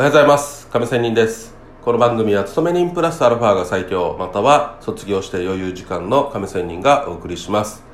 [0.00, 0.66] おはようございます。
[0.68, 1.54] 亀仙人です。
[1.84, 7.84] この番組は勤め人プラスアルファが最強または卒業して余裕時間の亀仙人がお送りします。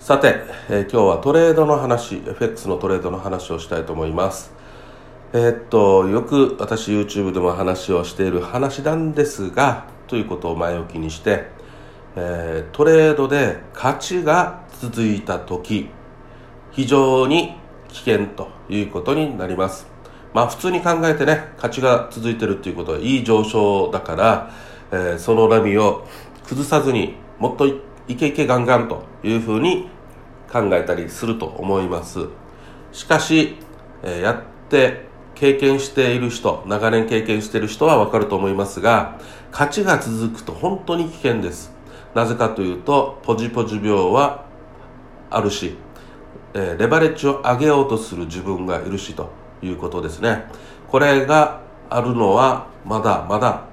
[0.00, 0.36] さて、
[0.70, 4.54] えー、今日はトレードの話 FX のトレードの話をしたいと思います。
[5.34, 11.44] えー、っとよく私 YouTube でも話をしている話なんですがということを前置きにして、
[12.16, 15.90] えー、トレードで勝ちが続いた時
[16.72, 17.54] 非常に
[17.88, 19.95] 危険ということになります。
[20.36, 24.50] まあ普通に考えてね勝ちが続いてるっていうことはいい上昇だから、
[24.92, 26.06] えー、その波を
[26.44, 27.80] 崩さずにもっとい
[28.16, 29.88] けいけガンガンというふうに
[30.52, 32.26] 考えたりすると思います。
[32.92, 33.56] しかし、
[34.02, 39.18] えー、やって経験している人長年経験している人はわかると思いますが
[39.52, 41.72] 勝ちが続くと本当に危険です。
[42.12, 44.44] なぜかというとポジポジ病は
[45.30, 45.78] あるし、
[46.52, 49.45] えー、レバレッジを上げようとする自分がいるしと。
[49.66, 50.44] いうことですね。
[50.88, 53.64] これがあるのはまだまだ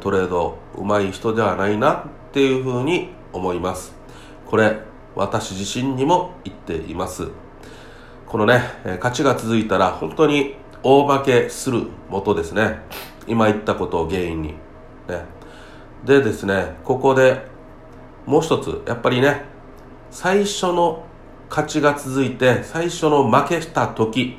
[0.00, 3.94] トレード上手い人ではないなっていうふうに思います。
[4.46, 4.80] これ
[5.14, 7.28] 私自身にも言っています。
[8.26, 8.62] このね
[8.96, 12.80] 勝ちが続いたら本当に大負けする元ですね。
[13.26, 14.48] 今言ったことを原因に。
[14.48, 15.24] ね。
[16.04, 17.46] でですねここで
[18.26, 19.44] もう一つやっぱりね
[20.10, 21.04] 最初の
[21.48, 24.38] 勝ちが続いて最初の負けした時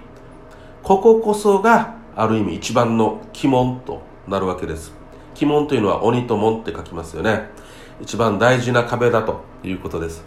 [0.85, 4.93] こここそがある意味一番の鬼門となるわけです。
[5.35, 7.49] 鬼門というのは鬼と門って書きますよね。
[7.99, 10.23] 一番大事な壁だということです。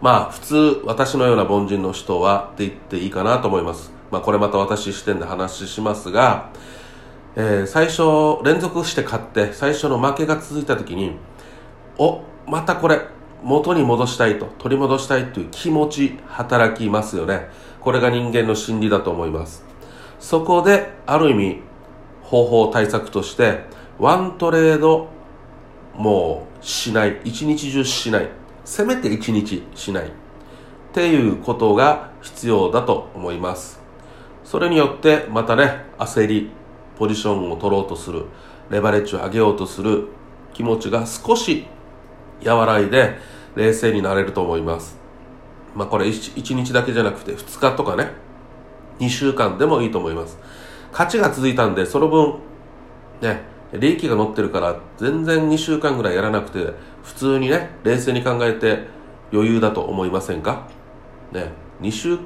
[0.00, 0.54] まあ普通
[0.86, 3.92] 私のような凡人の人はって言っていいかなと思います。
[4.10, 6.50] まあこれまた私視点で話しますが、
[7.36, 11.16] えー、最初連続して勝って最初の負けが続いた時に
[11.98, 12.98] おまたこれ
[13.42, 17.50] 元に戻したいと取り戻したいという気持ち働きますよね。
[17.84, 19.62] これが人間の心理だと思います。
[20.18, 21.60] そこである意味
[22.22, 23.64] 方法対策として
[23.98, 25.08] ワントレード
[25.94, 28.28] もうしない一日中しない
[28.64, 30.10] せめて一日しないっ
[30.94, 33.80] ていうことが必要だと思います。
[34.44, 36.50] それによってまたね焦り
[36.98, 38.24] ポジションを取ろうとする
[38.70, 40.08] レバレッジを上げようとする
[40.54, 41.66] 気持ちが少し
[42.44, 43.18] 和らいで
[43.56, 45.03] 冷静になれると思います。
[45.74, 48.12] まあこれ 1, 1日だけじゃなくて2日とかね。
[49.00, 50.38] 2週間でもいいと思います。
[50.92, 52.34] 勝ちが続いたんでその分
[53.20, 53.42] ね
[53.72, 58.86] 利益が乗ってるから全然2週間ぐらいやらなくて普通にね冷静に考えて
[59.32, 60.68] 余裕だと思いませんか？
[61.32, 62.18] ね2週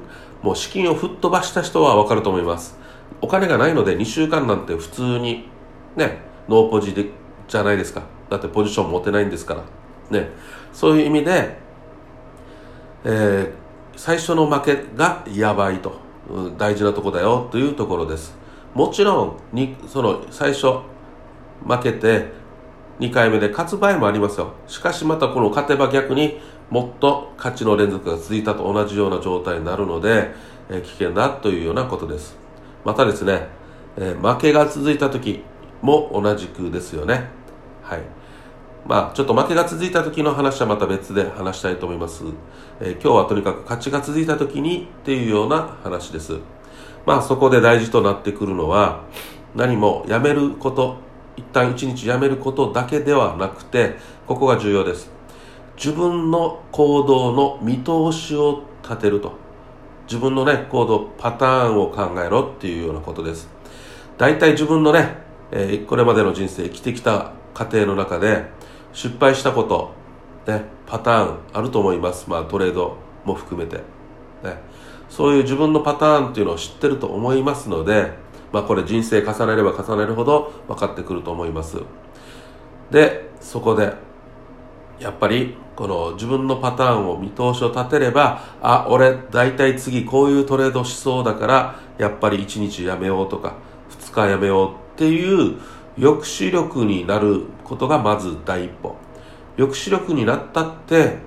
[0.43, 2.77] もう資金を吹っ飛ばした人はわかると思います。
[3.21, 5.49] お金がないので2週間なんて普通に
[5.95, 7.07] ねノーポジで
[7.47, 8.03] じゃないですか。
[8.29, 9.63] だってポジション持てないんですから。
[10.11, 10.29] ね
[10.71, 11.57] そういう意味で
[13.03, 13.51] えー、
[13.95, 15.99] 最初の負けがやばいと、
[16.29, 17.47] うん、大事なとこだよ。
[17.51, 18.37] というところです。
[18.73, 20.67] もちろんにその最初
[21.65, 22.27] 負けて
[22.99, 24.53] 2回目で勝つ場合もありますよ。
[24.67, 26.39] しかしまたこの勝てば逆に
[26.69, 30.31] もっと勝ちの連続が続いたと同じような状態になるので、
[30.69, 32.37] えー、危険だというようなことです。
[32.85, 33.47] またですね、
[33.97, 35.43] えー、負けが続いた時
[35.81, 37.29] も同じくですよね。
[37.81, 38.18] はい。
[38.85, 42.23] まあ、ちょっと負けが続いた時の話はまた別で話したいと思います。
[42.79, 46.37] えー、今日はとにかく勝ちが続いた時にっていうような話です。
[47.05, 49.03] まあそこで大事となってくるのは
[49.55, 50.97] 何もやめること、
[51.37, 53.97] 一旦一日やめることだけではなくて、
[54.27, 55.11] ここが重要です。
[55.75, 59.33] 自分の行動の見通しを立てると。
[60.07, 63.47] 自分のね、行動、パターンを考えろっていうようなことです。
[64.17, 65.17] 大体自分のね、
[65.51, 68.45] えー、これまでの人生生きてきた過程の中で、
[68.93, 69.93] 失敗したこと、
[70.51, 72.29] ね、パターンあると思います。
[72.29, 73.77] まあトレードも含めて。
[74.43, 74.61] ね、
[75.09, 78.13] そういう自分のパターンっていうのを知ってると思いますので、
[78.51, 81.77] まあこれ人生重ねれば重ねるほど分かってくると思います。
[82.91, 83.93] で、そこで、
[84.99, 93.55] やっぱりこの自分のパターンを見通しを立てれば、あ、俺大体次こういうトレードしそうだから、やっぱり1日やめようとか、
[93.89, 95.55] 2日やめようっていう
[95.99, 98.95] 抑止力になることがまず第一歩。
[99.57, 101.17] 抑止力になったって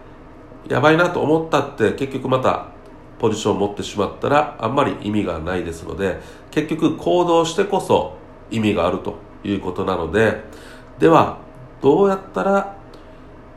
[0.68, 2.68] やばいなと思ったって結局また
[3.18, 6.20] ポジションを持ってしまったらあんまり意味がないですので
[6.50, 8.16] 結局行動してこそ
[8.50, 10.42] 意味があるということなので
[10.98, 11.38] では
[11.82, 12.76] どうやったら、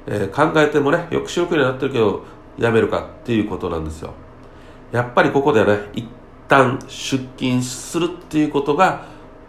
[0.07, 2.25] えー、考えてもね抑止力になってるけど
[2.57, 4.13] やめるかっていうことなんですよ。
[4.91, 6.07] やっぱりここではね一
[6.47, 9.05] 旦出勤するっていうことが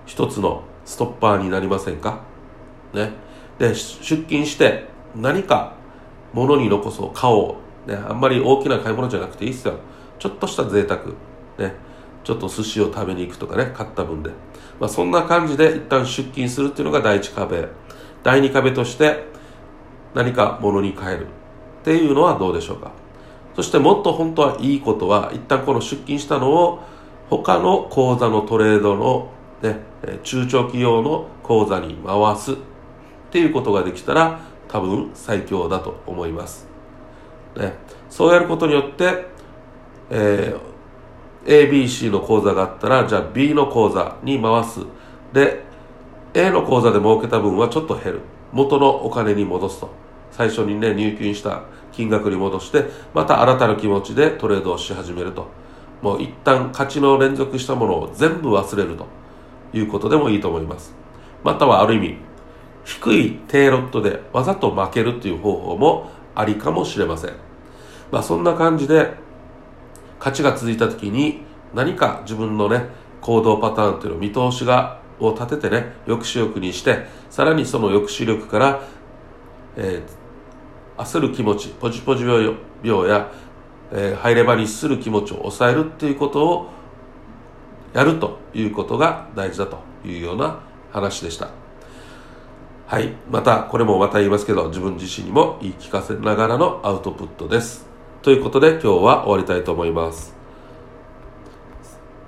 [0.06, 2.20] 一つのストッパーになりませんか？
[2.94, 3.10] ね。
[3.58, 5.74] で、出勤して何か
[6.32, 7.90] 物に残そう、買おう。
[7.90, 9.74] ね、あんまり大きな買い物じゃなくていいっすよ。
[10.18, 11.02] ちょっとした贅沢。
[11.58, 11.74] ね。
[12.24, 14.30] ちょっと寿司を食べに行くとかね買った分で、
[14.80, 17.68] まあ、そんな感じで一旦出勤するっていうのが第一壁
[18.24, 19.26] 第二壁として
[20.12, 22.90] 何か物に変えるっていうのはどうでしょうか？
[23.54, 26.82] そしてもっと本当はいいことは一旦この出勤したのを
[27.30, 29.30] 他の口座のトレードの、
[29.62, 29.80] ね、
[30.22, 32.56] 中長期用の口座に回すっ
[33.30, 36.66] ていうことができたら多分最強だと思います、
[37.56, 37.72] ね、
[38.10, 39.26] そうやることによって、
[40.10, 44.80] えー、ABC の口座があったらじゃあ B の口座に回す。
[45.32, 45.64] で
[46.34, 48.20] A の口座で儲けた分はちょっと減る。
[48.52, 49.90] 元のお金に戻すと。
[50.30, 51.62] 最初にね入金した
[51.92, 55.46] 金額に戻してまた新たな気持ちでトレードをし始めると。
[56.02, 59.06] もう一旦勝ちの連続したものを全部忘れると。
[59.72, 60.94] いうことでもいいと思います。
[61.42, 62.16] またはある意味
[62.84, 67.32] 低い低ロットでわざと負けるという方法もありかもしれません。
[68.10, 69.14] まあそんな感じで
[70.18, 71.42] 勝ちが続いた時に
[71.74, 72.86] 何か自分のね
[73.20, 78.82] 行動パターンというの見通しがを立ててね抑止力にしてさらにその抑止力から、
[79.76, 83.30] えー、焦る気持ちポジポジ病や
[83.92, 86.70] えー、入れ歯にする気持ちを抑えるっていうことを
[87.96, 90.60] やるということが大事だというような
[90.92, 91.48] 話でした。
[92.86, 93.14] はい。
[93.30, 97.86] また、これもまた言いますけど、自分自身にも言い聞かせながらのアウトプットです。
[98.20, 100.34] ということで、今日は終わりたいと思います。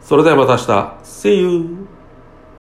[0.00, 0.99] それではまた明日。
[1.05, 1.98] See you!